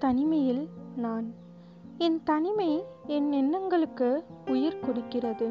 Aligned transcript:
தனிமையில் 0.00 0.68
நான். 0.96 1.34
என் 1.98 2.22
தனிமை 2.22 2.84
என் 3.06 3.32
எண்ணங்களுக்கு 3.32 4.24
உயிர் 4.46 4.80
கொடுக்கிறது. 4.80 5.50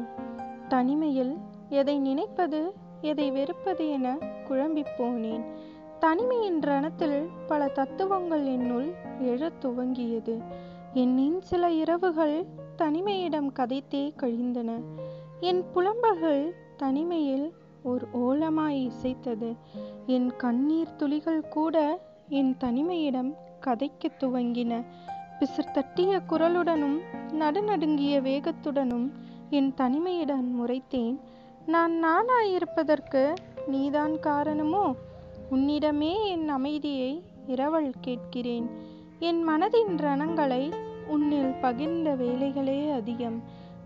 தனிமையில் 0.68 1.36
எதை 1.68 1.98
நினைப்பது 1.98 2.72
எதை 3.00 3.30
வெறுப்பது 3.30 3.88
என 3.88 4.18
குழம்பிப் 4.44 4.94
போனேன். 4.98 5.44
தனிமையின் 5.98 6.58
ரணத்தில் 6.58 7.28
பல 7.46 7.68
தத்துவங்கள் 7.68 8.46
என்னுள் 8.46 8.92
எழத் 9.18 9.64
துவங்கியது. 9.64 10.42
என்னின் 10.94 11.38
சில 11.38 11.70
இரவுகள் 11.70 12.46
தனிமையிடம் 12.78 13.52
கதைத்தே 13.52 14.14
கழிந்தன. 14.16 14.78
என் 15.40 15.64
புலம்பல்கள் 15.74 16.52
தனிமையில் 16.76 17.52
ஒரு 17.82 18.06
ஓலமாய் 18.12 18.90
இசைத்தது. 18.90 19.56
என் 20.06 20.36
கண்ணீர் 20.36 20.96
துளிகள் 20.96 21.48
கூட 21.48 22.00
என் 22.28 22.56
தனிமையிடம் 22.64 23.34
கதைக்கத் 23.66 24.22
துவங்கின. 24.22 24.84
பிசிர் 25.38 25.70
தட்டிய 25.70 26.20
குரலுடனும் 26.28 26.98
நடுநடுங்கிய 27.32 28.20
வேகத்துடனும் 28.20 29.10
என் 29.50 29.74
தனிமையிடம் 29.76 30.44
முறைத்தேன். 30.60 31.20
நான் 31.66 32.04
நானாயிருப்பதற்கு 32.04 33.34
நீதான் 33.66 34.20
காரணமோ? 34.20 34.94
உன்னிடமே 35.50 36.24
என் 36.24 36.48
அமைதியை 36.48 37.22
இரவல் 37.46 37.92
கேட்கிறேன். 38.00 38.70
என் 39.18 39.48
மனதின் 39.48 39.96
ரணங்களை 39.96 40.72
உன்னில் 41.06 41.50
பகிர்ந்த 41.50 42.16
வேலைகளே 42.16 42.92
அதிகம். 42.92 43.42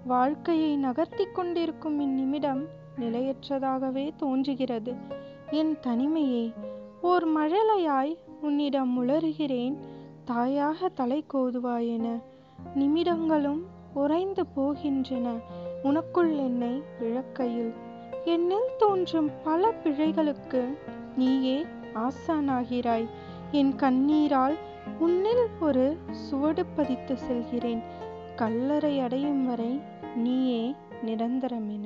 வாழ்க்கையை 0.07 0.77
நகர்த்தி 0.77 1.25
கொண்டிருக்கும் 1.25 2.01
இந்நிமிடம் 2.01 2.65
நிலையற்றதாகவே 2.99 4.11
தோன்றுகிறது. 4.17 4.95
என் 5.51 5.81
தனிமையை 5.81 6.53
ஓர் 7.03 7.29
மழலையாய் 7.29 8.17
உன்னிடம் 8.45 8.93
உளறுகிறேன். 8.97 9.77
தாயாக 10.25 10.89
தலை 10.89 11.25
கோதுவாயென. 11.35 12.23
நிமிடங்களும் 12.75 13.61
உறைந்து 13.95 14.45
போகின்றன. 14.57 15.33
உனக்குள் 15.83 16.37
என்னை 16.37 16.83
இழக்கையில் 17.01 17.73
என்னில் 18.25 18.71
தோன்றும் 18.79 19.31
பல 19.45 19.73
பிழைகளுக்கு 19.85 20.79
நீயே 21.17 21.67
ஆசானாகிறாய். 21.95 23.09
என் 23.51 23.73
கண்ணீரால் 23.73 24.57
உன்னில் 24.99 25.47
ஒரு 25.61 25.97
சுவடு 26.11 26.67
பதித்து 26.67 27.17
செல்கிறேன். 27.17 27.83
கல்லறை 28.37 29.01
அடையும் 29.01 29.47
வரை 29.47 29.81
நீயே 30.17 30.75
நிரந்தரமென. 31.07 31.85